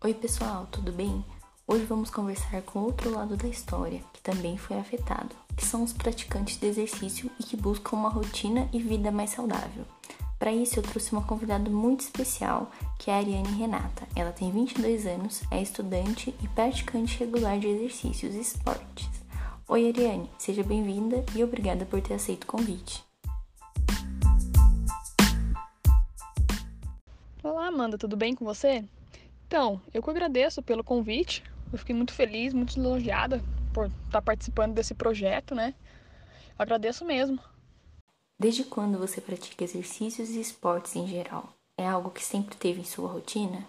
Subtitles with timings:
[0.00, 1.24] Oi, pessoal, tudo bem?
[1.66, 5.92] Hoje vamos conversar com outro lado da história, que também foi afetado, que são os
[5.92, 9.84] praticantes de exercício e que buscam uma rotina e vida mais saudável.
[10.38, 14.06] Para isso, eu trouxe uma convidada muito especial, que é a Ariane Renata.
[14.14, 19.10] Ela tem 22 anos, é estudante e praticante regular de exercícios e esportes.
[19.66, 23.02] Oi, Ariane, seja bem-vinda e obrigada por ter aceito o convite.
[27.42, 28.84] Olá, Amanda, tudo bem com você?
[29.48, 31.42] Então, eu que agradeço pelo convite.
[31.72, 35.74] Eu fiquei muito feliz, muito elogiada por estar participando desse projeto, né?
[36.50, 37.40] Eu agradeço mesmo.
[38.38, 41.54] Desde quando você pratica exercícios e esportes em geral?
[41.78, 43.66] É algo que sempre teve em sua rotina?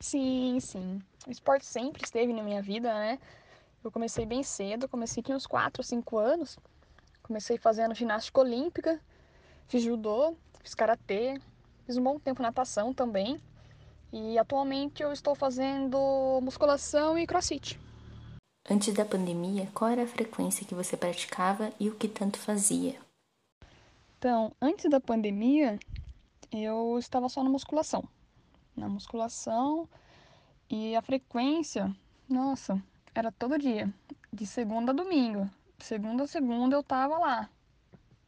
[0.00, 1.02] Sim, sim.
[1.26, 3.18] O esporte sempre esteve na minha vida, né?
[3.84, 6.58] Eu comecei bem cedo, comecei com uns 4 ou 5 anos.
[7.22, 8.98] Comecei fazendo ginástica olímpica,
[9.68, 11.38] fiz judô, fiz karatê,
[11.84, 13.38] fiz um bom tempo natação também.
[14.12, 17.78] E atualmente eu estou fazendo musculação e crossfit.
[18.68, 22.98] Antes da pandemia, qual era a frequência que você praticava e o que tanto fazia?
[24.18, 25.78] Então, antes da pandemia,
[26.52, 28.04] eu estava só na musculação.
[28.76, 29.88] Na musculação
[30.68, 31.94] e a frequência,
[32.28, 32.82] nossa,
[33.14, 33.92] era todo dia,
[34.32, 35.48] de segunda a domingo.
[35.78, 37.48] Segunda a segunda eu tava lá,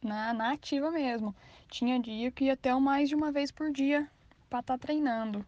[0.01, 1.35] na, na ativa mesmo.
[1.69, 4.09] Tinha dia que ia até mais de uma vez por dia
[4.49, 5.45] para estar tá treinando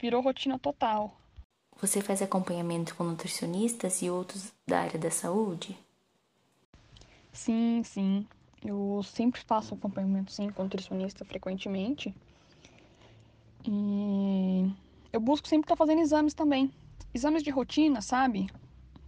[0.00, 1.20] virou rotina total.
[1.80, 5.78] Você faz acompanhamento com nutricionistas e outros da área da saúde?
[7.32, 8.26] Sim, sim.
[8.64, 12.14] Eu sempre faço acompanhamento sim com nutricionista frequentemente.
[13.64, 14.70] E
[15.12, 16.70] eu busco sempre estar fazendo exames também.
[17.14, 18.48] Exames de rotina, sabe?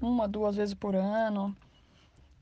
[0.01, 1.55] Uma, duas vezes por ano.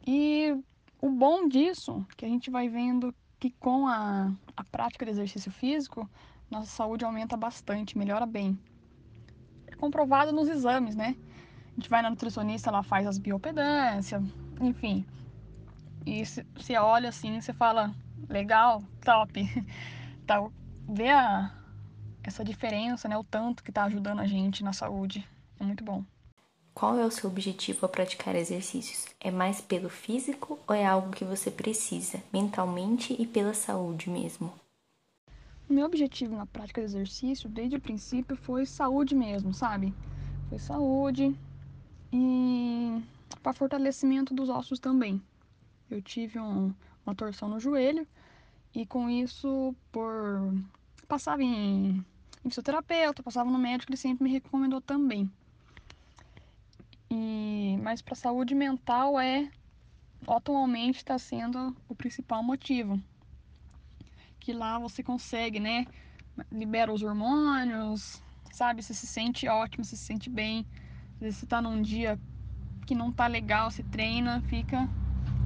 [0.06, 0.56] E
[1.00, 5.50] o bom disso, que a gente vai vendo que com a, a prática de exercício
[5.50, 6.08] físico,
[6.50, 8.58] nossa saúde aumenta bastante, melhora bem.
[9.66, 11.16] É comprovado nos exames, né?
[11.68, 14.22] A gente vai na nutricionista, ela faz as biopedâncias,
[14.60, 15.06] enfim.
[16.04, 17.94] E você olha assim, você fala,
[18.28, 19.42] legal, top.
[20.26, 20.44] tá,
[20.88, 21.54] vê a,
[22.22, 23.16] essa diferença, né?
[23.16, 25.26] O tanto que tá ajudando a gente na saúde.
[25.58, 26.04] É muito bom.
[26.74, 29.06] Qual é o seu objetivo ao praticar exercícios?
[29.20, 34.59] É mais pelo físico ou é algo que você precisa, mentalmente e pela saúde mesmo?
[35.72, 39.94] Meu objetivo na prática do exercício, desde o princípio, foi saúde mesmo, sabe?
[40.48, 41.34] Foi saúde
[42.12, 43.02] e
[43.42, 45.22] para fortalecimento dos ossos também.
[45.90, 46.74] Eu tive um,
[47.06, 48.06] uma torção no joelho
[48.74, 50.52] e com isso, por
[51.06, 52.04] passava em,
[52.44, 55.30] em fisioterapeuta, passava no médico, ele sempre me recomendou também.
[57.10, 59.50] E mas para saúde mental é
[60.26, 63.00] atualmente está sendo o principal motivo
[64.40, 65.86] que lá você consegue, né?
[66.50, 68.82] Libera os hormônios, sabe?
[68.82, 70.66] Você se sente ótimo, você se sente bem.
[71.14, 72.18] Às vezes você tá num dia
[72.86, 74.88] que não tá legal, você treina, fica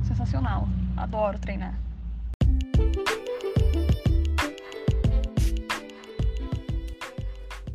[0.02, 0.68] sensacional.
[0.96, 1.83] Adoro treinar.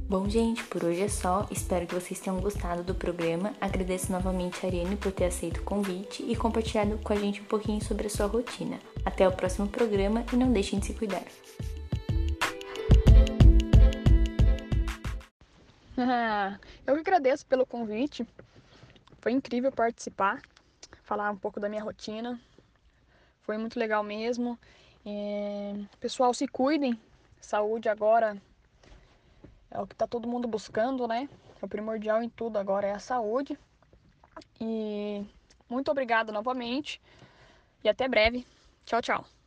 [0.09, 1.47] Bom, gente, por hoje é só.
[1.52, 3.53] Espero que vocês tenham gostado do programa.
[3.62, 7.46] Agradeço novamente a Ariane por ter aceito o convite e compartilhado com a gente um
[7.46, 8.80] pouquinho sobre a sua rotina.
[9.06, 11.22] Até o próximo programa e não deixem de se cuidar.
[16.88, 18.25] Eu agradeço pelo convite.
[19.19, 20.42] Foi incrível participar,
[21.03, 22.42] falar um pouco da minha rotina.
[23.44, 24.58] Foi muito legal mesmo.
[25.06, 25.75] É...
[26.00, 27.00] Pessoal, se cuidem.
[27.40, 28.42] Saúde agora
[29.72, 31.30] é o que está todo mundo buscando, né?
[31.62, 33.57] O primordial em tudo agora é a saúde.
[34.59, 35.25] E
[35.69, 37.02] muito obrigada novamente
[37.84, 38.46] e até breve.
[38.85, 39.38] Tchau, tchau.